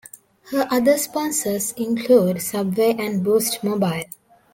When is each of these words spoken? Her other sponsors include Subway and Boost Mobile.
Her 0.49 0.67
other 0.71 0.97
sponsors 0.97 1.73
include 1.73 2.41
Subway 2.41 2.95
and 2.97 3.23
Boost 3.23 3.63
Mobile. 3.63 4.05